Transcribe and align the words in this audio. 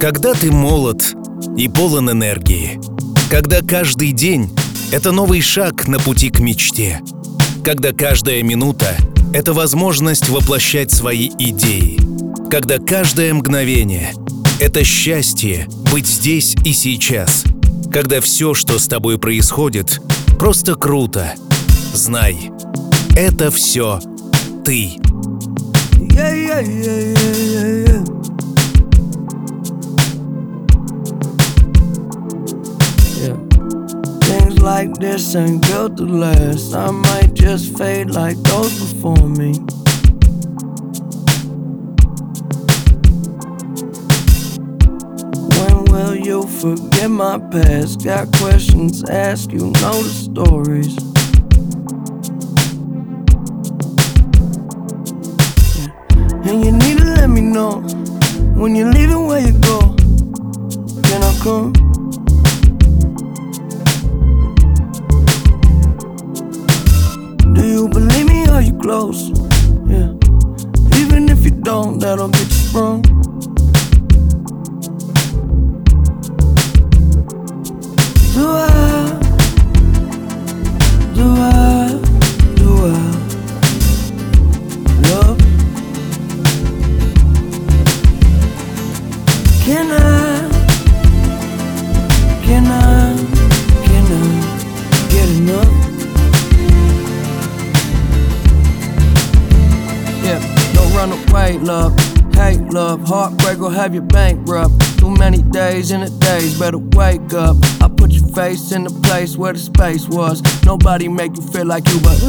Когда 0.00 0.32
ты 0.32 0.52
молод 0.52 1.16
и 1.56 1.66
полон 1.66 2.08
энергии. 2.12 2.78
Когда 3.28 3.62
каждый 3.62 4.12
день— 4.12 4.48
это 4.92 5.10
новый 5.10 5.40
шаг 5.40 5.88
на 5.88 5.98
пути 5.98 6.30
к 6.30 6.38
мечте. 6.38 7.00
Когда 7.64 7.92
каждая 7.92 8.44
минута— 8.44 8.96
это 9.34 9.52
возможность 9.52 10.28
воплощать 10.28 10.92
свои 10.92 11.28
идеи. 11.28 11.98
Когда 12.48 12.78
каждое 12.78 13.34
мгновение— 13.34 14.14
это 14.60 14.84
счастье 14.84 15.66
быть 15.90 16.06
здесь 16.06 16.54
и 16.64 16.72
сейчас. 16.72 17.42
Когда 17.92 18.20
все, 18.20 18.54
что 18.54 18.78
с 18.78 18.86
тобой 18.86 19.18
происходит, 19.18 20.00
просто 20.38 20.76
круто. 20.76 21.34
Знай, 21.92 22.52
это 23.16 23.50
все 23.50 23.98
ты. 24.64 24.92
Yeah, 25.98 26.34
yeah, 26.34 26.62
yeah, 26.62 27.14
yeah, 27.14 27.82
yeah. 27.82 27.87
Like 34.68 34.92
this 35.00 35.34
ain't 35.34 35.62
built 35.62 35.96
to 35.96 36.04
last. 36.04 36.74
I 36.74 36.90
might 36.90 37.32
just 37.32 37.78
fade 37.78 38.10
like 38.10 38.36
those 38.42 38.74
before 38.78 39.26
me. 39.40 39.52
When 45.56 45.76
will 45.90 46.14
you 46.14 46.42
forget 46.60 47.10
my 47.10 47.38
past? 47.50 48.04
Got 48.04 48.30
questions, 48.36 49.08
ask 49.08 49.52
you 49.52 49.72
know 49.80 49.96
the 50.06 50.14
stories. 50.28 50.94
And 56.46 56.56
you 56.62 56.72
need 56.72 56.98
to 56.98 57.06
let 57.16 57.30
me 57.30 57.40
know 57.40 57.80
when 58.60 58.76
you're 58.76 58.92
leaving 58.92 59.26
where 59.28 59.40
you 59.40 59.54
go. 59.72 59.78
Can 61.08 61.22
I 61.22 61.34
come? 61.42 61.87
Close? 68.88 69.28
Yeah. 69.86 70.16
Even 71.00 71.28
if 71.28 71.44
you 71.44 71.50
don't, 71.50 71.98
that'll 71.98 72.28
get 72.28 72.48
you 72.48 72.60
sprung. 72.68 73.17
Have 103.88 103.94
you 103.94 104.02
bankrupt. 104.02 104.98
Too 104.98 105.10
many 105.10 105.40
days 105.40 105.92
in 105.92 106.02
the 106.02 106.10
days, 106.10 106.58
better 106.58 106.76
wake 106.76 107.32
up. 107.32 107.56
I 107.80 107.88
put 107.88 108.10
your 108.10 108.28
face 108.34 108.70
in 108.70 108.84
the 108.84 108.90
place 109.08 109.34
where 109.34 109.54
the 109.54 109.58
space 109.58 110.06
was. 110.08 110.42
Nobody 110.66 111.08
make 111.08 111.34
you 111.36 111.42
feel 111.42 111.64
like 111.64 111.88
you, 111.88 111.98
but 112.00 112.22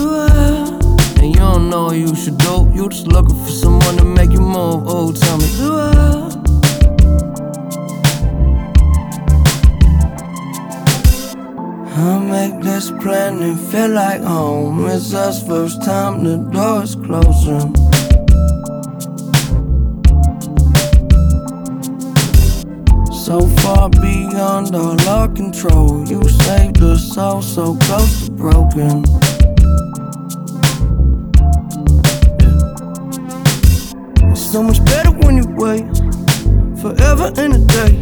and 1.20 1.36
you 1.36 1.42
don't 1.42 1.70
know 1.70 1.88
what 1.88 1.97
you 1.97 2.16
should 2.16 2.38
do. 2.38 2.72
You 2.74 2.88
just 2.88 3.08
looking 3.08 3.36
for 3.36 3.52
someone 3.52 3.97
to 3.97 4.06
make 4.06 4.31
you 4.31 4.40
move. 4.40 4.84
Oh, 4.88 5.12
tell 5.12 5.38
me, 5.38 5.47
do 5.58 5.74
I? 5.75 6.25
Make 12.30 12.62
this 12.62 12.91
planet 12.91 13.58
feel 13.58 13.90
like 13.90 14.22
home. 14.22 14.86
It's 14.86 15.14
us 15.14 15.46
first 15.46 15.84
time 15.84 16.24
the 16.24 16.38
door's 16.38 16.96
closing. 16.96 17.74
So 23.29 23.45
far 23.62 23.90
beyond 23.91 24.73
all 24.73 25.00
our 25.07 25.28
control. 25.28 26.03
You 26.09 26.28
saved 26.28 26.81
us 26.81 27.16
all 27.16 27.44
so 27.44 27.75
close 27.75 28.25
to 28.25 28.31
broken. 28.31 29.03
It's 34.31 34.51
so 34.51 34.63
much 34.63 34.84
better 34.84 35.12
when 35.12 35.38
you 35.38 35.45
wait 35.57 35.85
forever 36.81 37.31
in 37.38 37.53
a 37.53 37.59
day. 37.67 38.01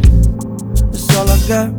That's 0.88 1.14
all 1.14 1.28
I 1.28 1.38
got. 1.46 1.78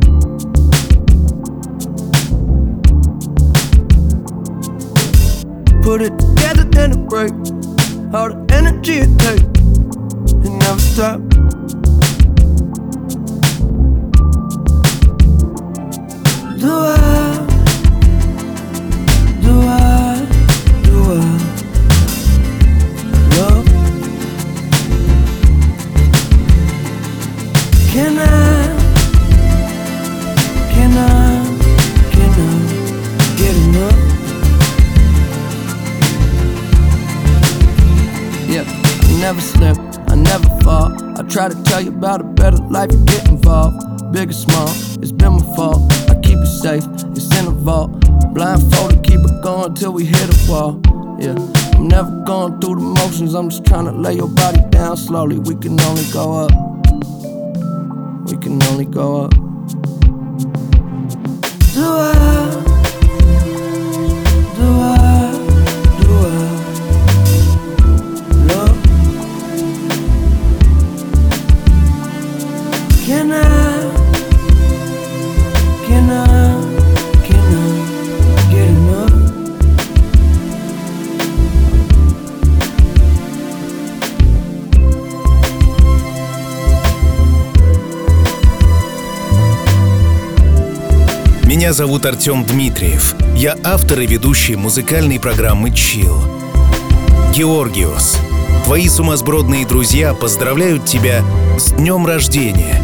Put 5.82 6.02
it 6.02 6.16
together, 6.20 6.64
then 6.70 6.92
it 6.92 7.08
break. 7.08 7.32
All 8.14 8.28
the 8.28 8.46
energy 8.52 8.98
it 8.98 9.18
takes, 9.18 10.46
it 10.46 10.52
never 10.52 10.78
stop. 10.78 11.39
Never 39.32 39.40
slip, 39.42 39.76
I 40.08 40.16
never 40.16 40.48
fall. 40.64 40.90
I 41.16 41.22
try 41.22 41.48
to 41.48 41.62
tell 41.62 41.80
you 41.80 41.90
about 41.90 42.20
a 42.20 42.24
better 42.24 42.56
life, 42.56 42.90
you 42.90 43.04
get 43.04 43.28
involved. 43.28 44.12
Big 44.12 44.30
or 44.30 44.32
small, 44.32 44.68
it's 45.00 45.12
been 45.12 45.34
my 45.34 45.54
fault. 45.54 45.99
Safe, 46.60 46.84
it's 47.16 47.34
in 47.38 47.46
a 47.46 47.50
vault. 47.52 47.90
Blindfolded, 48.34 49.02
keep 49.02 49.20
it 49.20 49.42
going 49.42 49.74
till 49.74 49.94
we 49.94 50.04
hit 50.04 50.28
a 50.28 50.50
wall. 50.50 50.78
Yeah, 51.18 51.34
I'm 51.74 51.88
never 51.88 52.10
going 52.26 52.60
through 52.60 52.74
the 52.74 52.82
motions, 52.82 53.32
I'm 53.32 53.48
just 53.48 53.64
trying 53.64 53.86
to 53.86 53.92
lay 53.92 54.16
your 54.16 54.28
body 54.28 54.60
down 54.68 54.98
slowly. 54.98 55.38
We 55.38 55.54
can 55.54 55.80
only 55.80 56.04
go 56.12 56.44
up. 56.44 56.52
We 58.30 58.36
can 58.36 58.62
only 58.64 58.84
go 58.84 59.24
up. 59.24 59.30
Do 61.72 61.82
I? 61.82 62.19
Зовут 91.72 92.04
Артем 92.04 92.44
Дмитриев. 92.44 93.14
Я 93.36 93.56
автор 93.62 94.00
и 94.00 94.06
ведущий 94.06 94.56
музыкальной 94.56 95.20
программы 95.20 95.70
«Чил». 95.70 96.16
Георгиос. 97.32 98.18
Твои 98.64 98.88
сумасбродные 98.88 99.64
друзья 99.64 100.12
поздравляют 100.12 100.84
тебя 100.84 101.22
с 101.60 101.70
днем 101.70 102.06
рождения 102.06 102.82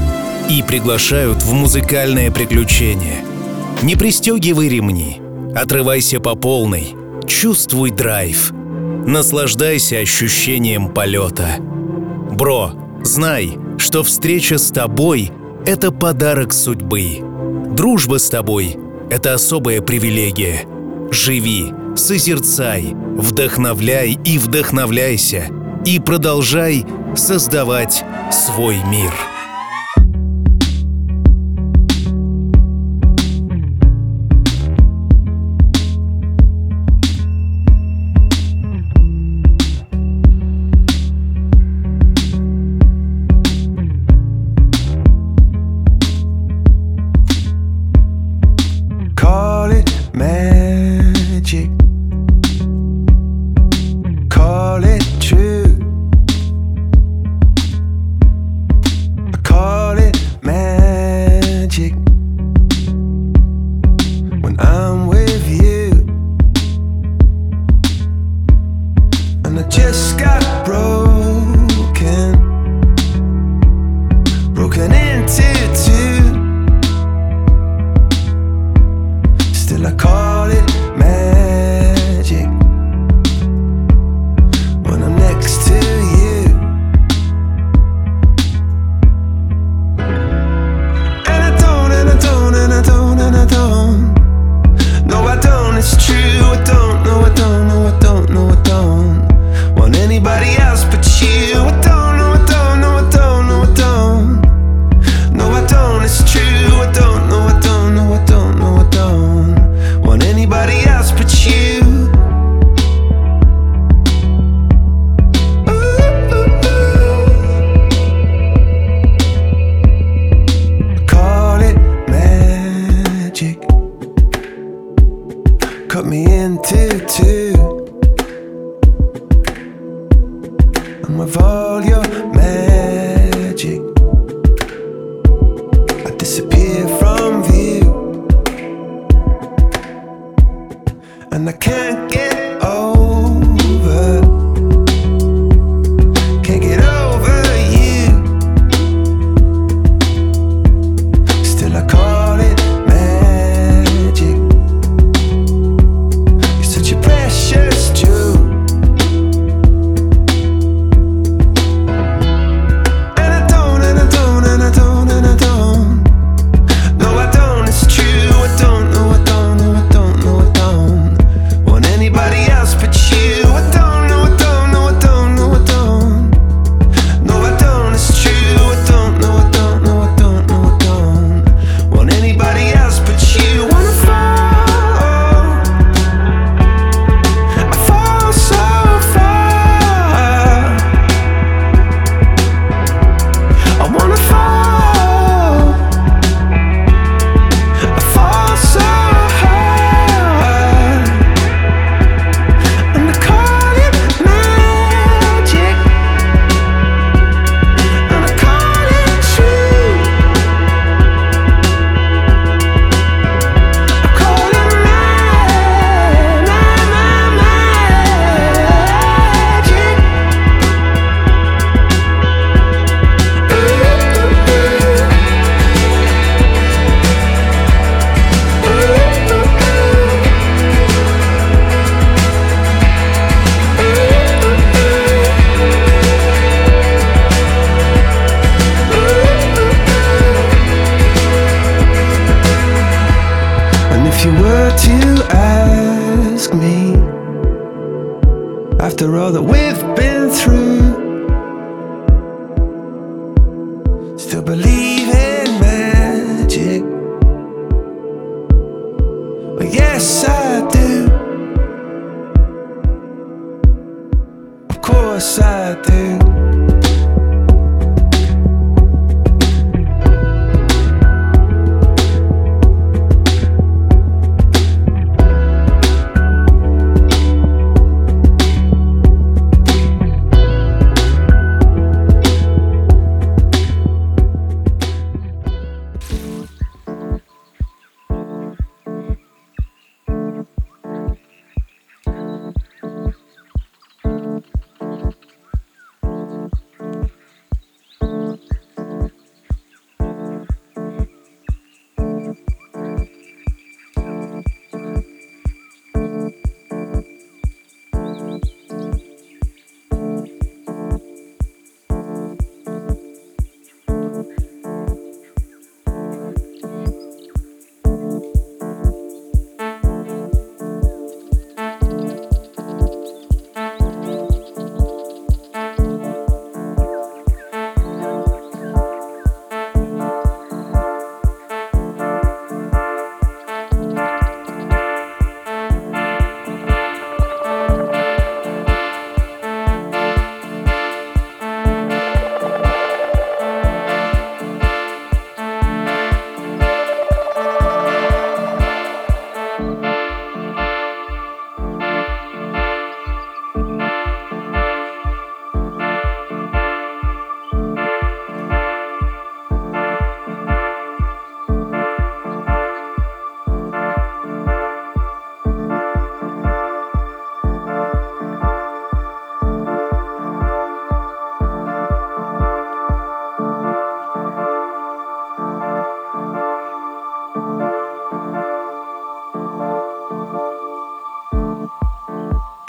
и 0.49 0.63
приглашают 0.63 1.43
в 1.43 1.53
музыкальное 1.53 2.31
приключение. 2.31 3.25
Не 3.83 3.97
пристегивай 3.97 4.69
ремни, 4.69 5.21
отрывайся 5.55 6.21
по 6.21 6.37
полной, 6.37 6.95
чувствуй 7.27 7.91
драйв, 7.91 8.53
наслаждайся 8.53 9.99
ощущением 9.99 10.95
полета. 10.95 11.57
Бро, 11.59 12.71
знай, 13.03 13.59
что 13.79 14.05
встреча 14.05 14.59
с 14.59 14.71
тобой— 14.71 15.33
это 15.67 15.91
подарок 15.91 16.53
судьбы. 16.53 17.26
Дружба 17.77 18.19
с 18.19 18.31
тобой— 18.31 18.79
это 19.11 19.35
особая 19.35 19.83
привилегия. 19.83 20.65
Живи, 21.11 21.75
созерцай, 21.95 22.95
вдохновляй 22.95 24.19
и 24.25 24.39
вдохновляйся, 24.39 25.51
и 25.85 26.01
продолжай 26.01 26.87
создавать 27.15 28.03
свой 28.33 28.79
мир. 28.87 29.13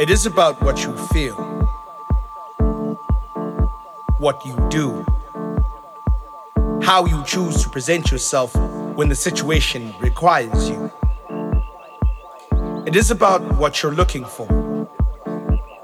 It 0.07 0.13
is 0.13 0.25
about 0.25 0.61
what 0.61 0.85
you 0.85 0.95
feel, 1.07 1.35
what 4.19 4.41
you 4.45 4.55
do, 4.69 5.05
how 6.81 7.05
you 7.05 7.21
choose 7.25 7.61
to 7.63 7.69
present 7.69 8.09
yourself 8.09 8.55
when 8.95 9.09
the 9.09 9.15
situation 9.15 9.93
requires 9.99 10.69
you. 10.69 10.89
It 12.85 12.95
is 12.95 13.11
about 13.11 13.41
what 13.57 13.83
you're 13.83 13.91
looking 13.91 14.23
for, 14.23 14.45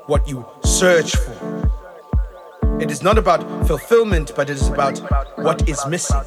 what 0.06 0.26
you 0.26 0.46
search 0.64 1.18
for. 1.18 2.80
It 2.80 2.92
is 2.92 3.04
not 3.04 3.18
about 3.18 3.42
fulfillment, 3.68 4.32
but 4.38 4.50
it 4.50 4.54
is 4.54 4.70
about 4.70 5.00
what 5.38 5.68
is 5.68 5.86
missing. 5.86 6.22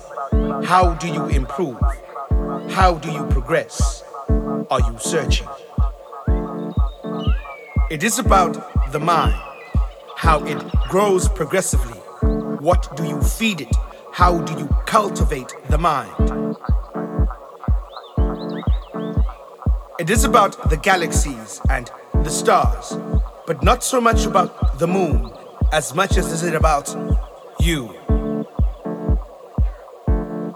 How 0.65 0.93
do 1.01 1.09
you 1.09 1.29
improve? 1.29 1.81
How 2.73 2.99
do 3.01 3.11
you 3.11 3.25
progress? 3.29 4.03
Are 4.71 4.81
you 4.81 4.99
searching? 4.99 5.49
It 7.89 8.03
is 8.03 8.19
about 8.19 8.91
the 8.91 8.99
mind, 8.99 9.41
how 10.17 10.43
it 10.45 10.59
grows 10.89 11.29
progressively. 11.29 12.01
What 12.59 12.97
do 12.97 13.05
you 13.05 13.23
feed 13.23 13.61
it? 13.61 13.77
How 14.13 14.41
do 14.41 14.59
you 14.59 14.67
cultivate 14.87 15.53
the 15.69 15.79
mind? 15.79 16.13
It 20.01 20.11
is 20.11 20.25
about 20.25 20.69
the 20.69 20.77
galaxies 20.77 21.61
and 21.71 21.89
the 22.13 22.29
stars, 22.29 22.99
but 23.47 23.63
not 23.63 23.85
so 23.85 24.01
much 24.01 24.27
about 24.27 24.81
the 24.81 24.89
moon 24.89 25.31
as 25.71 25.95
much 25.95 26.17
as 26.17 26.33
is 26.33 26.43
it 26.43 26.57
about 26.57 26.93
you. 27.61 27.95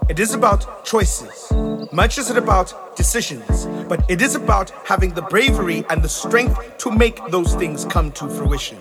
It 0.09 0.19
is 0.19 0.33
about 0.33 0.83
choices, 0.83 1.49
much 1.93 2.17
as 2.17 2.29
it 2.29 2.35
about 2.37 2.90
decisions, 3.01 3.65
but 3.89 3.99
it 4.11 4.21
is 4.21 4.35
about 4.35 4.69
having 4.85 5.11
the 5.15 5.23
bravery 5.23 5.83
and 5.89 6.03
the 6.03 6.07
strength 6.07 6.77
to 6.77 6.91
make 6.91 7.19
those 7.31 7.55
things 7.55 7.83
come 7.83 8.11
to 8.11 8.29
fruition. 8.29 8.77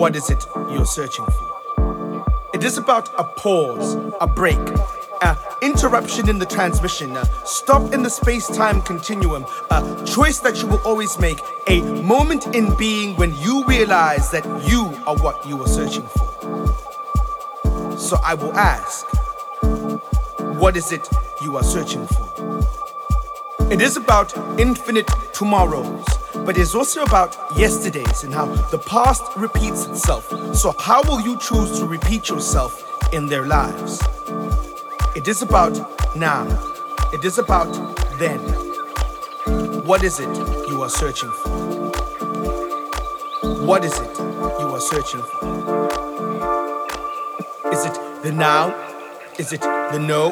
What 0.00 0.16
is 0.16 0.30
it 0.30 0.42
you're 0.70 0.86
searching 0.86 1.26
for? 1.26 2.24
It 2.54 2.64
is 2.64 2.78
about 2.78 3.10
a 3.18 3.24
pause, 3.24 3.92
a 4.22 4.26
break, 4.26 4.58
an 5.20 5.36
interruption 5.60 6.30
in 6.30 6.38
the 6.38 6.46
transmission, 6.46 7.14
a 7.14 7.26
stop 7.44 7.92
in 7.92 8.02
the 8.02 8.08
space 8.08 8.46
time 8.46 8.80
continuum, 8.80 9.44
a 9.70 10.04
choice 10.06 10.38
that 10.40 10.62
you 10.62 10.68
will 10.68 10.80
always 10.86 11.18
make, 11.18 11.38
a 11.68 11.82
moment 11.82 12.54
in 12.54 12.74
being 12.78 13.16
when 13.16 13.34
you 13.40 13.66
realize 13.66 14.30
that 14.30 14.46
you 14.66 14.80
are 15.06 15.16
what 15.18 15.46
you 15.46 15.60
are 15.60 15.68
searching 15.68 16.06
for. 16.16 17.98
So 17.98 18.16
I 18.24 18.32
will 18.32 18.54
ask, 18.54 19.04
what 20.58 20.74
is 20.74 20.90
it 20.90 21.06
you 21.42 21.58
are 21.58 21.64
searching 21.64 22.06
for? 22.06 22.35
It 23.68 23.82
is 23.82 23.96
about 23.96 24.32
infinite 24.60 25.10
tomorrows, 25.34 26.04
but 26.46 26.56
it's 26.56 26.72
also 26.72 27.02
about 27.02 27.36
yesterdays 27.56 28.22
and 28.22 28.32
how 28.32 28.46
the 28.70 28.78
past 28.78 29.24
repeats 29.36 29.86
itself. 29.86 30.28
So, 30.54 30.72
how 30.78 31.02
will 31.02 31.20
you 31.20 31.36
choose 31.40 31.76
to 31.80 31.84
repeat 31.84 32.28
yourself 32.28 32.80
in 33.12 33.26
their 33.26 33.44
lives? 33.44 34.00
It 35.16 35.26
is 35.26 35.42
about 35.42 35.74
now, 36.14 36.46
it 37.12 37.24
is 37.24 37.38
about 37.38 37.72
then. 38.20 38.38
What 39.84 40.04
is 40.04 40.20
it 40.20 40.36
you 40.68 40.82
are 40.82 40.88
searching 40.88 41.32
for? 41.32 41.50
What 43.66 43.84
is 43.84 43.98
it 43.98 44.18
you 44.60 44.68
are 44.68 44.80
searching 44.80 45.22
for? 45.22 45.88
Is 47.72 47.84
it 47.84 47.98
the 48.22 48.30
now? 48.32 48.72
Is 49.40 49.52
it 49.52 49.60
the 49.60 49.98
no? 49.98 50.30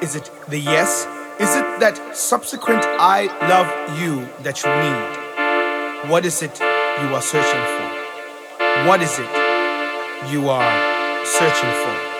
Is 0.00 0.16
it 0.16 0.30
the 0.48 0.58
yes? 0.58 1.06
That 1.80 2.16
subsequent 2.16 2.84
I 2.84 3.26
love 3.48 3.98
you 3.98 4.28
that 4.42 4.62
you 4.62 4.70
need? 4.70 6.10
What 6.10 6.24
is 6.24 6.42
it 6.42 6.60
you 6.60 7.14
are 7.14 7.22
searching 7.22 7.64
for? 7.74 8.86
What 8.88 9.02
is 9.02 9.18
it 9.18 10.32
you 10.32 10.48
are 10.48 11.24
searching 11.24 11.70
for? 11.70 12.11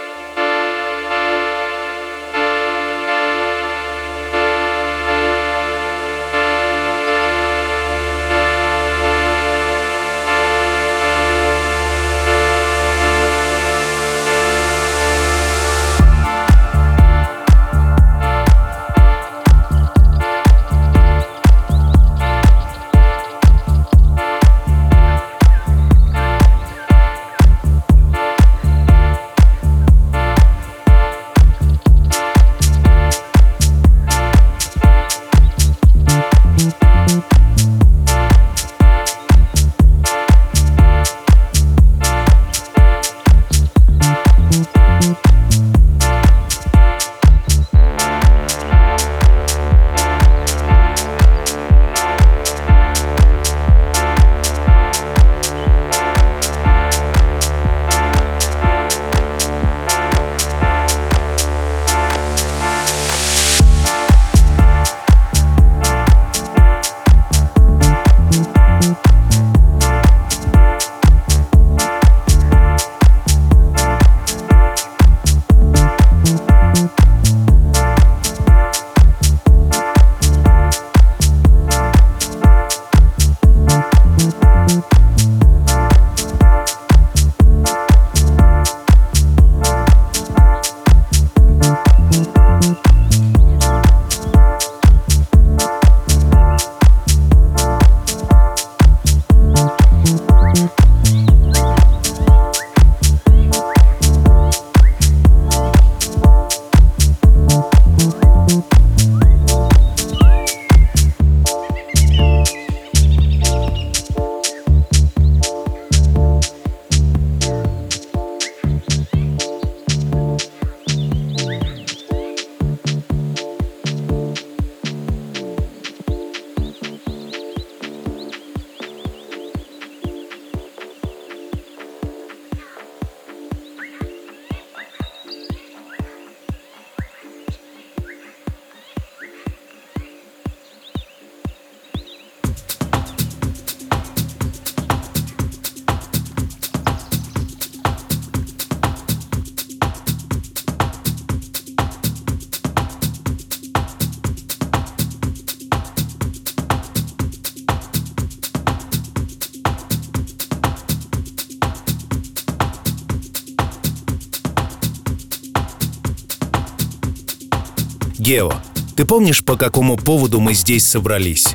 Гео, 168.33 168.51
ты 168.97 169.05
помнишь, 169.05 169.45
по 169.45 169.59
какому 169.59 169.99
поводу 169.99 170.41
мы 170.41 170.55
здесь 170.55 170.87
собрались? 170.87 171.55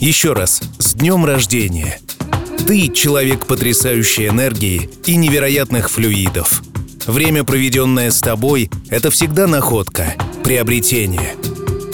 Еще 0.00 0.32
раз, 0.32 0.62
с 0.78 0.94
днем 0.94 1.26
рождения! 1.26 2.00
Ты— 2.66 2.88
человек 2.94 3.44
потрясающей 3.44 4.28
энергии 4.28 4.88
и 5.04 5.16
невероятных 5.16 5.90
флюидов. 5.90 6.62
Время, 7.04 7.44
проведенное 7.44 8.10
с 8.10 8.22
тобой, 8.22 8.70
это 8.88 9.10
всегда 9.10 9.46
находка, 9.46 10.14
приобретение. 10.42 11.34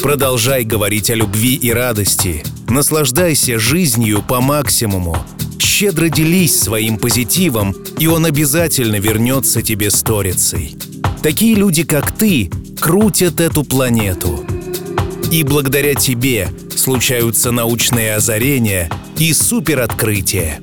Продолжай 0.00 0.62
говорить 0.62 1.10
о 1.10 1.16
любви 1.16 1.56
и 1.56 1.72
радости. 1.72 2.44
Наслаждайся 2.68 3.58
жизнью 3.58 4.22
по 4.22 4.40
максимуму. 4.40 5.16
Щедро 5.58 6.08
делись 6.08 6.56
своим 6.56 6.98
позитивом, 6.98 7.74
и 7.98 8.06
он 8.06 8.26
обязательно 8.26 9.00
вернется 9.00 9.60
тебе 9.60 9.90
сторицей. 9.90 10.76
Такие 11.20 11.56
люди, 11.56 11.82
как 11.82 12.16
ты, 12.16 12.48
крутят 12.80 13.40
эту 13.40 13.62
планету. 13.62 14.44
И 15.30 15.44
благодаря 15.44 15.94
тебе 15.94 16.48
случаются 16.74 17.52
научные 17.52 18.16
озарения 18.16 18.90
и 19.18 19.32
супероткрытия. 19.34 20.60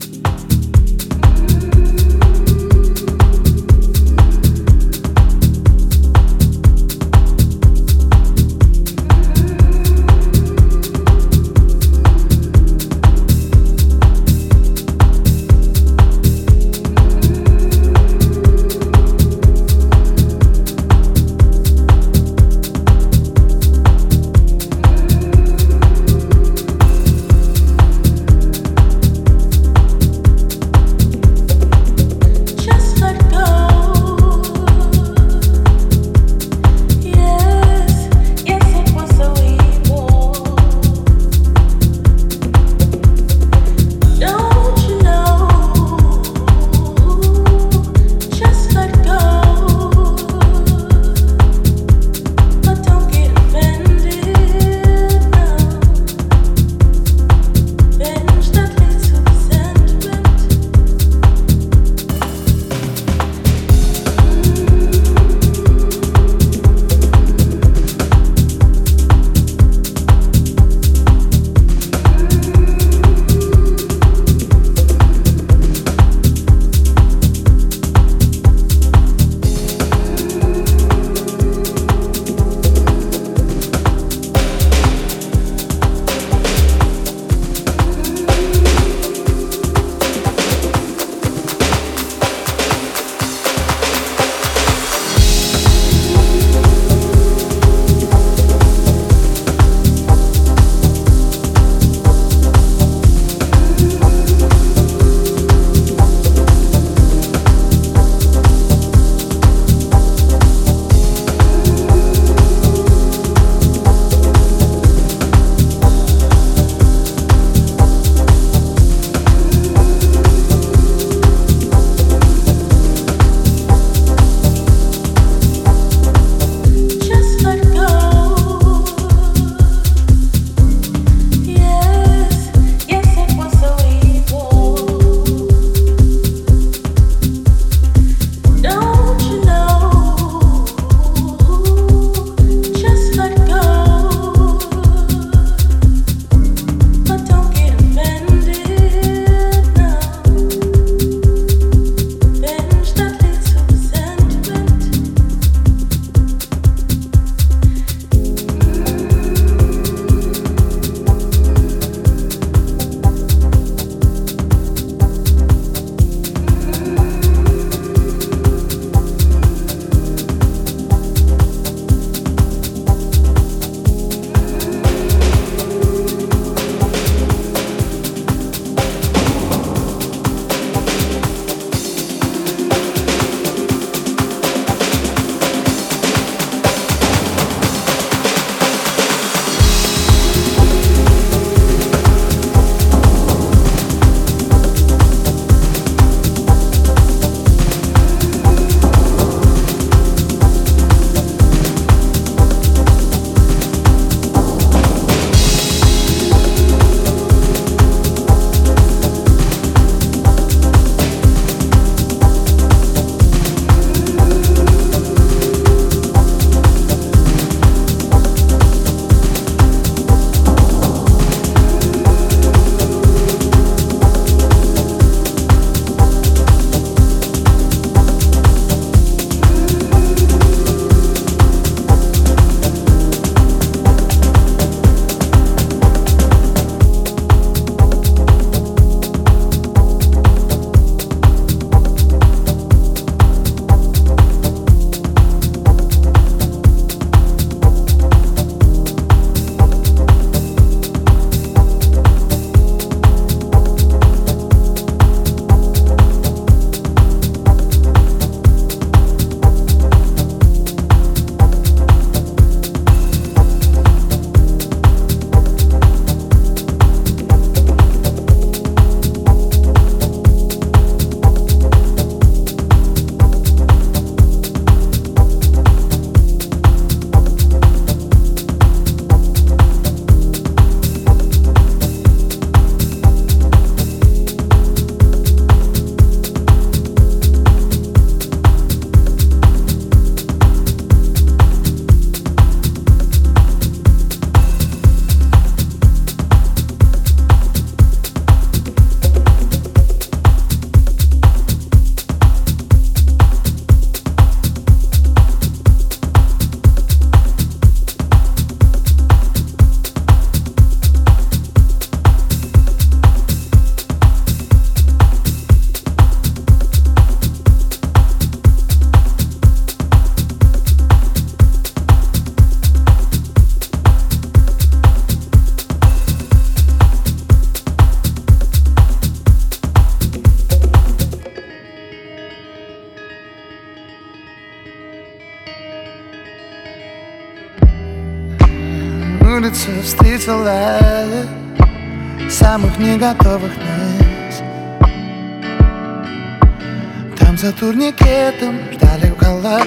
Турникетом 347.67 348.56
ждали 348.71 349.12
в 349.12 349.19
холода 349.19 349.65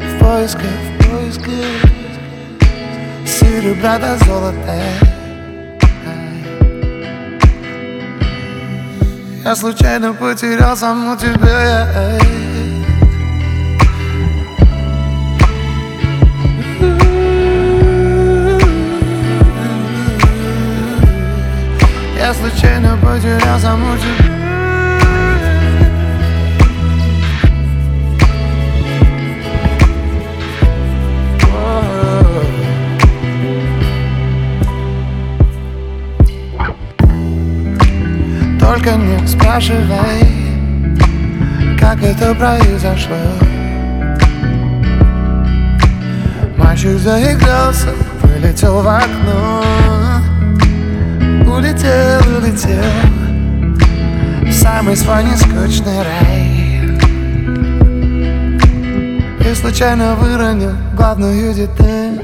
В 0.00 0.18
поисках, 0.18 0.64
в 0.64 1.08
поисках 1.08 1.54
Серебра 3.24 3.98
до 3.98 4.18
золота. 4.24 4.82
Я 9.42 9.56
случайно 9.56 10.12
потерял 10.12 10.76
саму 10.76 11.16
тебя. 11.16 12.18
Я 22.18 22.34
случайно 22.34 22.98
потерял 23.00 23.58
саму 23.58 23.96
тебя 23.96 24.27
спрашивай, 39.38 40.26
как 41.78 42.02
это 42.02 42.34
произошло. 42.34 43.16
Мальчик 46.56 46.98
заигрался, 46.98 47.88
вылетел 48.22 48.82
в 48.82 48.88
окно. 48.88 49.62
Улетел, 51.46 52.20
улетел 52.36 52.84
В 54.42 54.52
самый 54.52 54.96
свой 54.96 55.24
нескучный 55.24 56.02
рай. 56.02 56.98
И 59.40 59.54
случайно 59.54 60.14
выронил 60.16 60.72
главную 60.94 61.54
деталь 61.54 62.20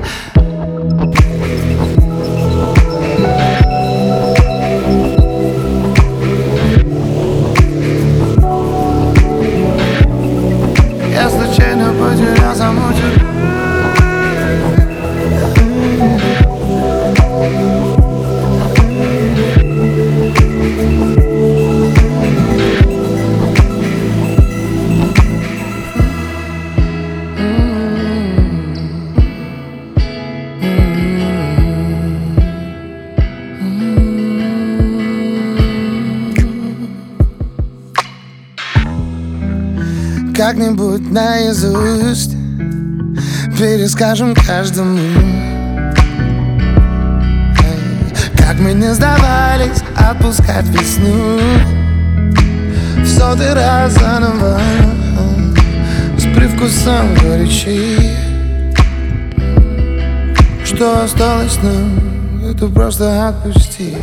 наизусть 41.63 42.33
Перескажем 43.59 44.35
каждому. 44.35 44.99
Как 48.37 48.59
мы 48.59 48.73
не 48.73 48.93
сдавались 48.93 49.83
отпускать 49.97 50.67
весну. 50.67 51.39
В 52.99 53.07
сотый 53.07 53.55
раз 53.55 53.93
заново 53.93 54.61
С 56.19 56.23
привкусом 56.35 57.15
горечи. 57.15 57.99
Что 60.65 61.05
осталось 61.05 61.59
нам 61.63 62.51
Это 62.51 62.67
просто 62.67 63.29
отпустить 63.29 63.97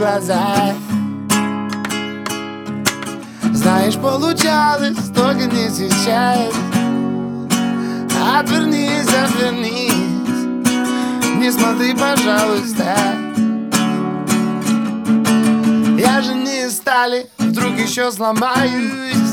глаза. 0.00 0.74
Знаешь, 3.52 3.96
получалось, 3.96 4.96
только 5.14 5.44
не 5.44 5.68
сейчас. 5.68 6.54
Отвернись, 8.34 9.08
отвернись. 9.08 9.92
Не 11.36 11.52
смотри, 11.52 11.94
пожалуйста. 11.94 12.96
Я 15.98 16.22
же 16.22 16.34
не 16.34 16.70
стали 16.70 17.26
Вдруг 17.38 17.78
еще 17.78 18.10
сломаюсь 18.10 19.29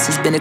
It's 0.00 0.16
been 0.18 0.37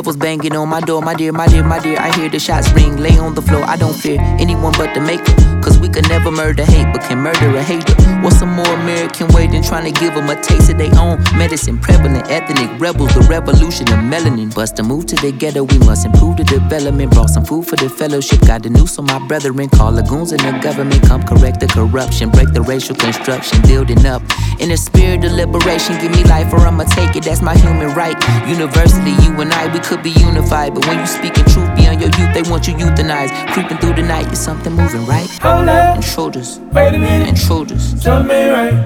devil's 0.00 0.16
banging 0.16 0.56
on 0.56 0.66
my 0.66 0.80
door, 0.80 1.02
my 1.02 1.12
dear, 1.12 1.30
my 1.30 1.46
dear, 1.46 1.62
my 1.62 1.78
dear. 1.78 1.98
I 2.00 2.10
hear 2.16 2.30
the 2.30 2.38
shots 2.38 2.72
ring, 2.72 2.96
lay 2.96 3.18
on 3.18 3.34
the 3.34 3.42
floor. 3.42 3.62
I 3.64 3.76
don't 3.76 3.92
fear 3.92 4.18
anyone 4.40 4.72
but 4.78 4.94
the 4.94 5.00
maker. 5.00 5.34
Cause 5.60 5.78
we 5.78 5.90
can 5.90 6.04
never 6.08 6.30
murder 6.30 6.64
hate, 6.64 6.90
but 6.90 7.02
can 7.02 7.18
murder 7.18 7.54
a 7.54 7.62
hater. 7.62 7.92
What's 8.22 8.40
a 8.40 8.46
more 8.46 8.72
American 8.80 9.28
way 9.28 9.46
than 9.46 9.62
trying 9.62 9.92
to 9.92 10.00
give 10.00 10.14
them 10.14 10.30
a 10.30 10.40
taste 10.40 10.70
of 10.70 10.78
their 10.78 10.94
own 10.98 11.22
medicine? 11.36 11.78
Prevalent 11.78 12.30
ethnic 12.30 12.80
rebels, 12.80 13.12
the 13.12 13.20
revolution 13.28 13.86
of 13.92 13.98
melanin. 14.12 14.54
Bust 14.54 14.78
a 14.78 14.82
move 14.82 15.04
to 15.06 15.16
the 15.16 15.32
ghetto, 15.32 15.64
we 15.64 15.78
must 15.80 16.06
improve 16.06 16.38
the 16.38 16.44
development. 16.44 17.12
Brought 17.12 17.28
some 17.28 17.44
food 17.44 17.66
for 17.66 17.76
the 17.76 17.90
fellowship, 17.90 18.40
got 18.40 18.62
the 18.62 18.70
news 18.70 18.98
on 18.98 19.04
my 19.04 19.18
brethren. 19.28 19.68
Call 19.68 19.92
the 19.92 20.02
goons 20.02 20.32
in 20.32 20.38
the 20.38 20.58
government, 20.62 21.02
come 21.06 21.22
correct 21.24 21.60
the 21.60 21.66
corruption, 21.66 22.30
break 22.30 22.50
the 22.54 22.62
racial 22.62 22.96
construction, 22.96 23.60
building 23.62 24.06
up. 24.06 24.22
In 24.60 24.70
the 24.70 24.78
spirit 24.78 25.24
of 25.24 25.32
liberation, 25.32 26.00
give 26.00 26.12
me 26.12 26.24
life 26.24 26.50
or 26.54 26.60
I'ma 26.60 26.84
take 26.84 27.16
it, 27.16 27.24
that's 27.24 27.42
my 27.42 27.56
human 27.56 27.92
right. 27.94 28.16
Universally, 28.48 29.12
you 29.24 29.38
and 29.40 29.52
I, 29.52 29.70
we 29.72 29.80
could 29.90 30.02
be 30.04 30.10
unified. 30.10 30.72
But 30.72 30.86
when 30.86 31.00
you 31.00 31.06
speaking 31.06 31.44
truth 31.46 31.74
beyond 31.74 32.00
your 32.00 32.10
youth, 32.18 32.32
they 32.32 32.48
want 32.48 32.68
you 32.68 32.74
euthanized. 32.74 33.32
Creeping 33.52 33.78
through 33.78 33.94
the 33.94 34.02
night, 34.02 34.32
is 34.32 34.38
something 34.38 34.72
moving, 34.72 35.04
right? 35.06 35.28
Hold 35.42 35.68
up, 35.68 35.96
Intruders, 35.96 36.60
wait 36.72 36.94
a 36.94 36.98
minute, 36.98 37.28
intruders. 37.28 38.00
tell 38.00 38.22
me 38.22 38.48
right. 38.50 38.78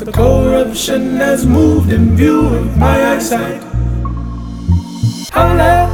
The 0.00 0.10
corruption 0.10 1.16
has 1.16 1.46
moved 1.46 1.92
in 1.92 2.16
view 2.16 2.46
of 2.46 2.76
my 2.76 2.96
eyesight. 3.14 3.62
Hold 5.36 5.60
up, 5.60 5.88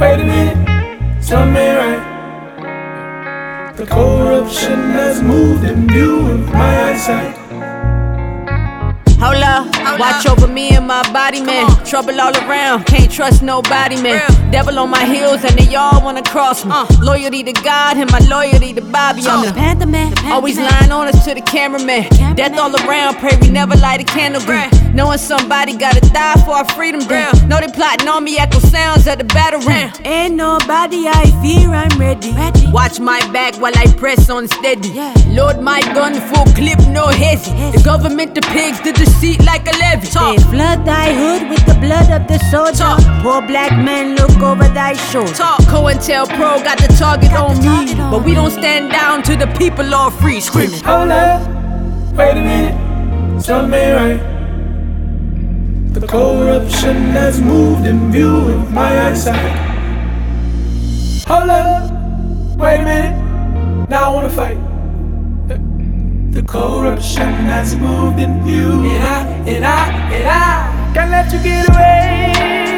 wait 0.00 0.20
a 0.20 0.24
minute, 0.24 1.22
tell 1.28 1.44
me 1.44 1.66
right. 1.82 2.02
The 3.76 3.86
corruption 3.86 4.78
has 5.00 5.22
moved 5.22 5.64
in 5.64 5.88
view 5.88 6.26
of 6.26 6.40
my 6.52 6.90
eyesight. 6.90 7.41
Hold 9.22 9.36
up, 9.36 9.66
watch 10.00 10.26
over 10.26 10.48
me 10.48 10.70
and 10.70 10.84
my 10.86 11.00
body, 11.12 11.40
man. 11.40 11.68
Trouble 11.84 12.20
all 12.20 12.36
around, 12.38 12.86
can't 12.86 13.08
trust 13.08 13.40
nobody, 13.40 13.94
man. 14.02 14.20
Devil 14.50 14.80
on 14.80 14.90
my 14.90 15.04
heels, 15.04 15.44
and 15.44 15.56
they 15.56 15.76
all 15.76 16.02
wanna 16.02 16.24
cross 16.24 16.64
me. 16.64 16.72
Loyalty 17.00 17.44
to 17.44 17.52
God 17.52 17.98
and 17.98 18.10
my 18.10 18.18
loyalty 18.18 18.72
to 18.74 18.80
Bobby. 18.80 19.22
I'm 19.24 19.46
the 19.46 19.52
Panther 19.52 19.86
man. 19.86 20.12
Always 20.26 20.58
lying 20.58 20.90
on 20.90 21.06
us 21.06 21.24
to 21.24 21.34
the 21.34 21.40
cameraman. 21.40 22.08
Death 22.34 22.58
all 22.58 22.74
around, 22.74 23.18
pray 23.18 23.38
we 23.40 23.48
never 23.48 23.76
light 23.76 24.00
a 24.00 24.04
candle 24.04 24.42
green. 24.42 24.68
Knowing 24.92 25.18
somebody 25.18 25.76
gotta 25.76 26.00
die 26.00 26.34
for 26.44 26.52
our 26.52 26.68
freedom, 26.70 27.00
damn. 27.06 27.48
Know 27.48 27.60
they 27.60 27.68
plotting 27.68 28.08
on 28.08 28.24
me, 28.24 28.38
echo 28.38 28.58
sounds 28.58 29.06
at 29.06 29.18
the 29.18 29.24
battle 29.24 29.60
ring. 29.60 29.92
Ain't 30.04 30.34
nobody 30.34 31.06
I 31.06 31.24
fear, 31.42 31.70
I'm 31.70 31.96
ready. 31.98 32.32
Watch 32.72 32.98
my 32.98 33.20
back 33.32 33.54
while 33.60 33.72
I 33.76 33.86
press 33.96 34.28
on 34.28 34.48
steady. 34.48 34.92
Load 35.30 35.60
my 35.60 35.80
gun 35.94 36.14
full 36.28 36.46
clip, 36.54 36.80
no 36.88 37.06
hezzy. 37.06 37.52
The 37.72 37.82
government, 37.84 38.34
the 38.34 38.42
pigs, 38.42 38.80
the 38.80 38.92
deceit 39.12 39.44
like 39.44 39.66
a 39.68 39.76
levy. 39.78 40.08
They 40.08 40.36
flood 40.50 40.84
thy 40.84 41.12
hood 41.12 41.48
with 41.48 41.64
the 41.66 41.74
blood 41.74 42.10
of 42.10 42.26
the 42.28 42.38
soldier. 42.50 42.78
Talk. 42.78 43.00
Poor 43.22 43.42
black 43.42 43.72
man, 43.72 44.16
look 44.16 44.40
over 44.40 44.68
thy 44.68 44.94
shoulder. 44.94 45.32
Talk. 45.32 45.60
COINTELPRO 45.62 46.64
got 46.64 46.78
the 46.78 46.88
target 46.98 47.32
on 47.32 47.58
me. 47.58 47.94
But 47.94 48.24
we 48.24 48.34
don't 48.34 48.50
stand 48.50 48.90
down 48.90 49.22
to 49.24 49.36
the 49.36 49.46
people 49.58 49.94
all 49.94 50.10
free. 50.10 50.40
Screaming. 50.40 50.80
Hold 50.80 51.10
up, 51.10 51.40
wait 52.16 52.32
a 52.32 52.42
minute, 52.50 53.44
tell 53.44 53.66
me 53.66 53.92
right. 53.92 54.20
The 55.92 56.06
corruption 56.06 56.96
has 57.12 57.40
moved 57.40 57.86
in 57.86 58.10
view 58.10 58.36
of 58.36 58.72
my 58.72 59.08
eyesight. 59.08 59.52
Hold 61.28 61.50
up, 61.50 61.90
wait 62.56 62.80
a 62.80 62.84
minute, 62.84 63.88
now 63.88 64.10
I 64.10 64.14
wanna 64.14 64.30
fight. 64.30 64.71
The, 66.32 66.42
corruption 66.42 67.28
has 67.44 67.76
moved 67.76 68.18
in 68.18 68.42
view, 68.42 68.88
and 68.88 69.04
I, 69.04 69.22
and 69.46 69.64
I, 69.66 70.12
and 70.14 70.28
I 70.28 70.94
can't 70.94 71.10
let 71.10 71.30
you 71.30 71.42
get 71.42 71.68
away. 71.68 72.71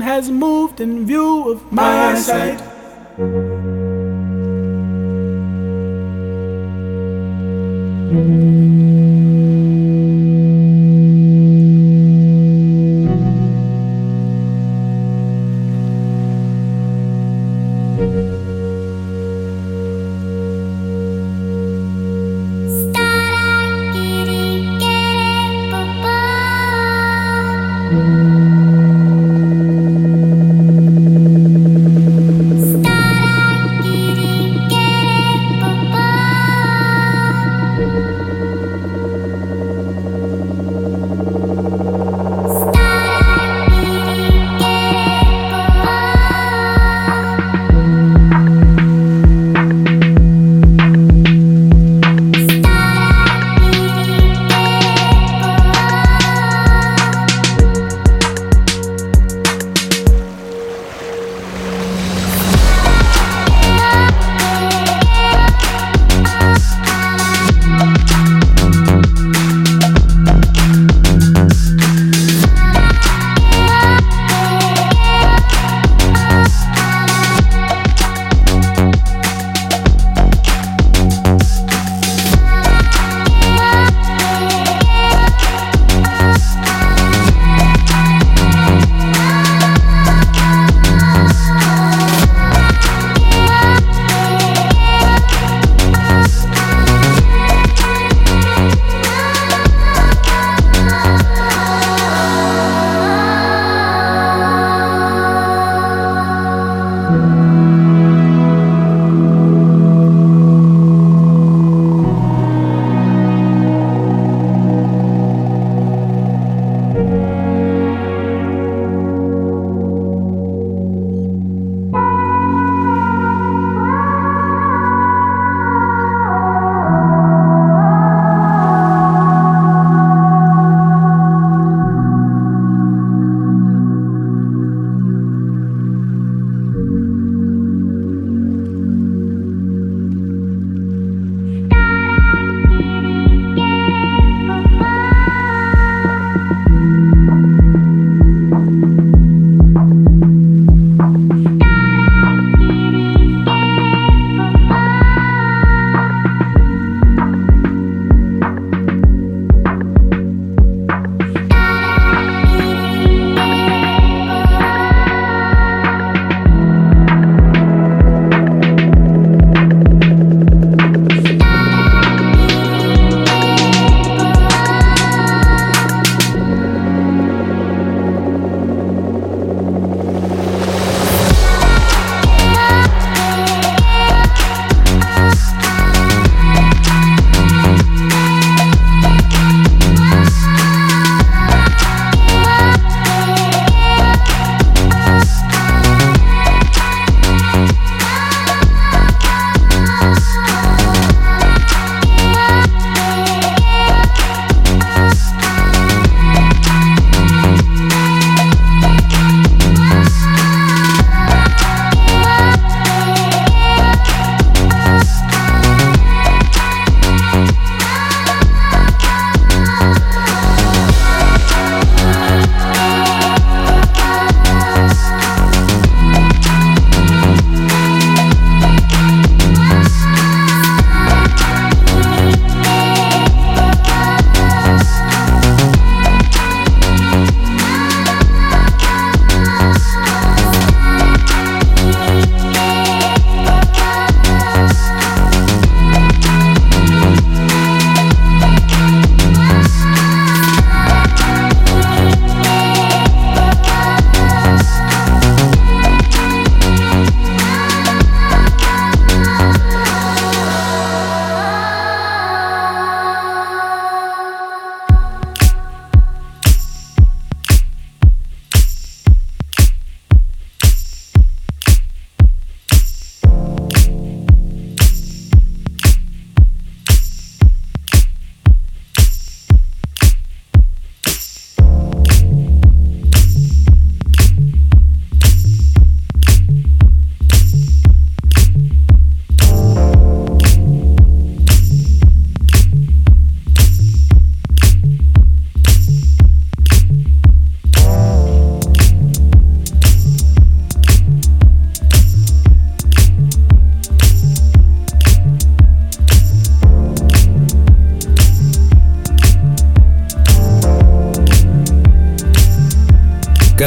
Has 0.00 0.30
moved 0.30 0.80
in 0.80 1.06
view 1.06 1.48
of 1.48 1.70
my 1.70 2.10
eyesight. 2.10 2.60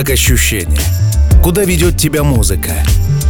Как 0.04 0.16
ощущение? 0.16 0.82
Куда 1.41 1.64
ведет 1.64 1.95
тебя 1.95 2.26
музыка? 2.26 2.84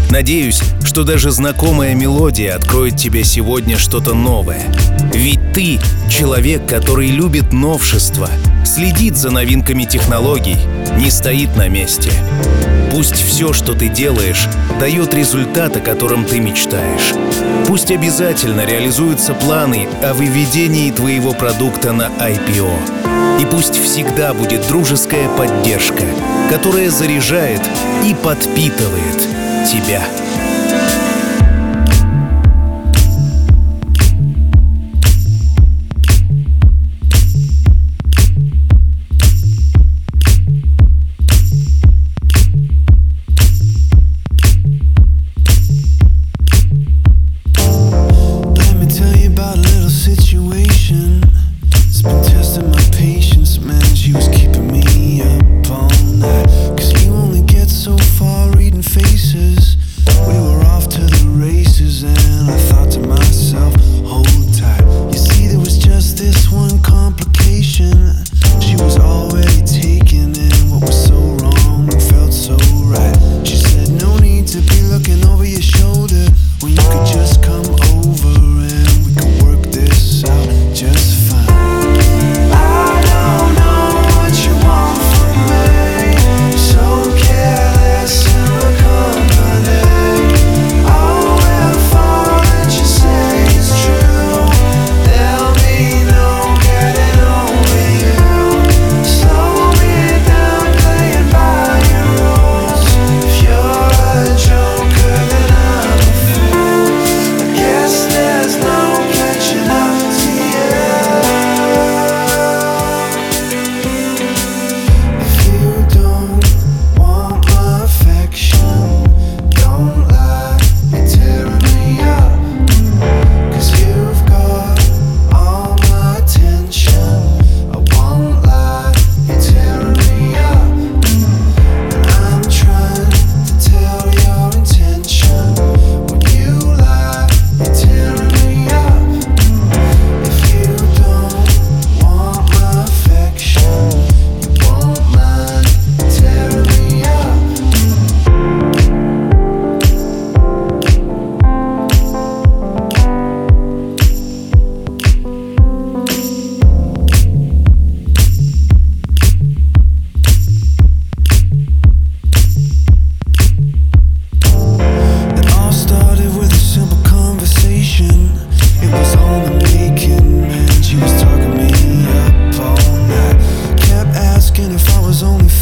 Надеюсь, 0.09 0.59
что 0.83 1.03
даже 1.03 1.29
знакомая 1.29 1.93
мелодия 1.93 2.55
откроет 2.55 2.97
тебе 2.97 3.23
сегодня 3.23 3.77
что-то 3.77 4.15
новое. 4.15 4.73
Ведь 5.13 5.53
ты— 5.53 5.79
человек, 6.09 6.67
который 6.67 7.09
любит 7.09 7.53
новшества, 7.53 8.27
следит 8.73 9.15
за 9.15 9.29
новинками 9.29 9.83
технологий, 9.83 10.57
не 10.97 11.11
стоит 11.11 11.55
на 11.55 11.69
месте. 11.69 12.11
Пусть 12.89 13.21
все, 13.21 13.53
что 13.53 13.75
ты 13.75 13.87
делаешь, 13.87 14.47
дает 14.79 15.13
результат, 15.13 15.77
о 15.77 15.79
котором 15.79 16.25
ты 16.25 16.39
мечтаешь. 16.39 17.13
Пусть 17.67 17.91
обязательно 17.91 18.65
реализуются 18.65 19.35
планы 19.35 19.87
о 20.01 20.15
выведении 20.15 20.89
твоего 20.89 21.33
продукта 21.33 21.91
на 21.91 22.07
IPO. 22.19 23.41
И 23.41 23.45
пусть 23.45 23.75
всегда 23.75 24.33
будет 24.33 24.67
дружеская 24.67 25.29
поддержка, 25.37 26.03
которая 26.49 26.89
заряжает 26.89 27.61
и 28.03 28.15
подпитывает 28.15 29.19
тебя. 29.71 30.03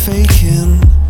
faking. 0.06 1.01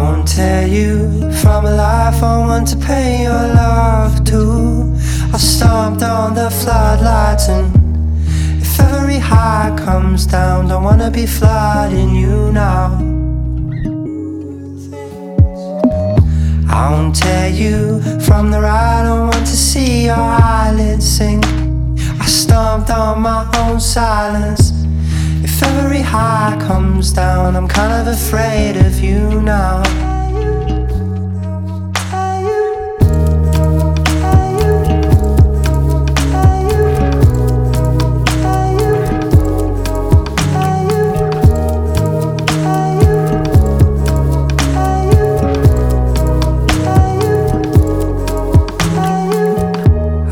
Won't 0.00 0.26
tear 0.26 0.66
you 0.66 1.30
from 1.42 1.66
a 1.66 1.70
life 1.70 2.22
I 2.22 2.38
want 2.38 2.68
to 2.68 2.76
pay 2.76 3.22
your 3.24 3.32
love 3.32 4.24
to. 4.24 4.94
I 5.32 5.36
stomped 5.36 6.02
on 6.02 6.34
the 6.34 6.50
floodlights 6.50 7.48
and 7.48 7.70
if 8.62 8.80
every 8.80 9.18
high 9.18 9.74
comes 9.76 10.26
down, 10.26 10.68
don't 10.68 10.84
wanna 10.84 11.10
be 11.10 11.26
flooding 11.26 12.14
you 12.14 12.50
now. 12.50 12.86
I 16.70 16.90
won't 16.90 17.14
tear 17.14 17.50
you 17.50 18.00
from 18.20 18.50
the 18.50 18.60
ride, 18.60 19.06
I 19.06 19.20
want 19.20 19.46
to 19.46 19.56
see 19.56 20.06
your 20.06 20.16
eyelids 20.16 21.06
sink. 21.06 21.44
I 22.20 22.26
stomped 22.26 22.90
on 22.90 23.20
my 23.20 23.46
own 23.58 23.78
silence. 23.80 24.73
Every 25.62 26.00
high 26.02 26.56
comes 26.60 27.12
down, 27.12 27.54
I'm 27.56 27.68
kind 27.68 27.92
of 27.92 28.12
afraid 28.12 28.76
of 28.76 28.98
you 29.00 29.40
now. 29.40 29.82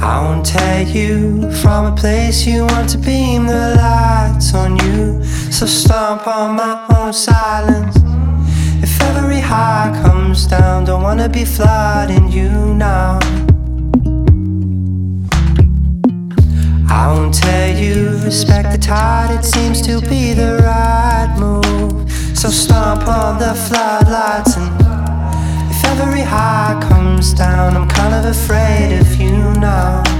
I 0.00 0.20
won't 0.20 0.46
tear 0.46 0.82
you 0.82 1.52
from 1.62 1.92
a 1.92 1.96
place 1.96 2.44
you 2.46 2.64
want 2.66 2.88
to 2.90 2.98
beam 2.98 3.46
the 3.46 3.76
lights 4.32 4.54
on 4.54 4.76
you. 4.78 5.22
So 5.50 5.66
stomp 5.66 6.26
on 6.26 6.56
my 6.56 6.86
own 6.96 7.12
silence. 7.12 7.96
If 8.82 9.00
every 9.02 9.40
high 9.40 9.90
comes 10.02 10.46
down, 10.46 10.84
don't 10.84 11.02
wanna 11.02 11.28
be 11.28 11.44
flooding 11.44 12.30
you 12.30 12.50
now. 12.74 13.18
I 16.88 17.06
won't 17.12 17.34
tell 17.34 17.76
you, 17.76 18.18
respect 18.24 18.70
the 18.72 18.78
tide, 18.78 19.30
it 19.38 19.44
seems 19.44 19.80
to 19.82 20.00
be 20.00 20.34
the 20.34 20.58
right 20.62 21.34
move. 21.38 22.10
So 22.36 22.48
stomp 22.48 23.06
on 23.08 23.38
the 23.38 23.54
floodlights 23.54 24.56
and 24.56 24.70
if 25.70 25.84
every 25.84 26.22
high 26.22 26.78
comes 26.88 27.32
down, 27.32 27.76
I'm 27.76 27.88
kind 27.88 28.14
of 28.14 28.24
afraid 28.24 28.98
of 29.00 29.14
you 29.16 29.54
now. 29.60 30.11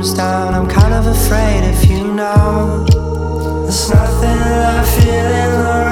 Comes 0.00 0.14
down, 0.14 0.54
I'm 0.54 0.66
kind 0.66 0.94
of 0.94 1.06
afraid 1.06 1.62
if 1.62 1.90
you 1.90 2.14
know. 2.14 2.86
There's 3.64 3.90
nothing 3.90 4.30
I 4.30 4.82
feel 4.82 5.30
in 5.44 5.50
the 5.60 5.89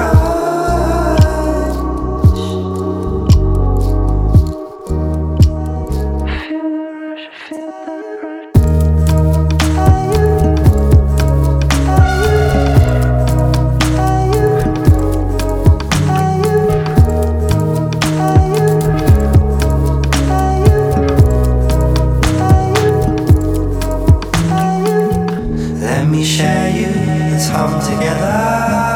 me 26.09 26.23
share 26.23 26.69
you, 26.69 26.87
let's 27.31 27.49
hum 27.49 27.79
together. 27.81 28.88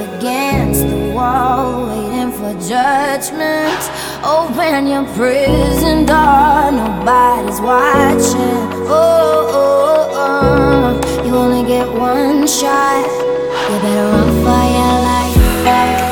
Against 0.00 0.86
the 0.88 1.12
wall, 1.14 1.86
waiting 1.86 2.32
for 2.32 2.52
judgment. 2.68 3.80
Open 4.24 4.86
your 4.86 5.04
prison 5.14 6.06
door, 6.06 6.70
nobody's 6.72 7.60
watching. 7.60 8.60
Oh, 8.88 9.50
oh, 9.52 10.10
oh, 10.12 11.00
oh. 11.02 11.24
you 11.24 11.34
only 11.34 11.66
get 11.66 11.86
one 11.88 12.46
shot. 12.46 13.06
You 13.70 13.80
better 13.80 14.08
run 14.12 14.28
for 14.44 14.64
your 14.76 14.94
life. 15.02 16.07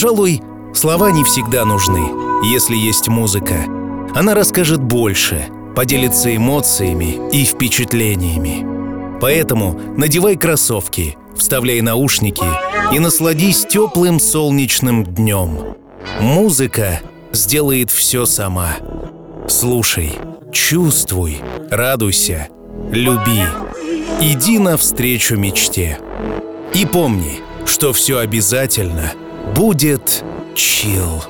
Пожалуй, 0.00 0.40
слова 0.74 1.10
не 1.10 1.24
всегда 1.24 1.64
нужны, 1.64 2.44
если 2.44 2.76
есть 2.76 3.08
музыка. 3.08 3.64
Она 4.14 4.32
расскажет 4.34 4.80
больше, 4.80 5.48
поделится 5.74 6.36
эмоциями 6.36 7.18
и 7.32 7.44
впечатлениями. 7.44 9.18
Поэтому 9.20 9.76
надевай 9.96 10.36
кроссовки, 10.36 11.18
вставляй 11.36 11.80
наушники 11.80 12.44
и 12.94 13.00
насладись 13.00 13.66
теплым 13.66 14.20
солнечным 14.20 15.02
днем. 15.02 15.74
Музыка 16.20 17.00
сделает 17.32 17.90
все 17.90 18.24
сама. 18.24 18.76
Слушай, 19.48 20.12
чувствуй, 20.52 21.40
радуйся, 21.72 22.46
люби. 22.92 23.42
Иди 24.20 24.60
навстречу 24.60 25.34
мечте. 25.34 25.98
И 26.72 26.86
помни, 26.86 27.40
что 27.66 27.92
все 27.92 28.18
обязательно 28.18 29.12
будет 29.54 30.24
чил. 30.54 31.22